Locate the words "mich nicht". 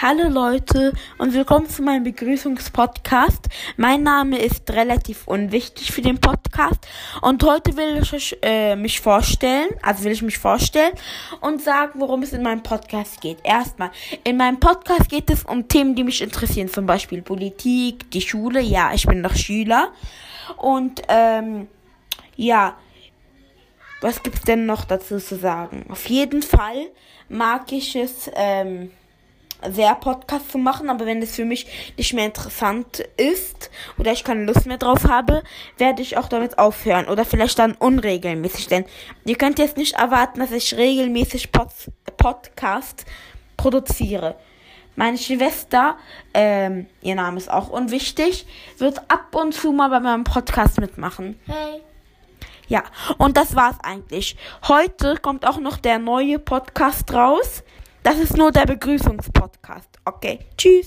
31.44-32.12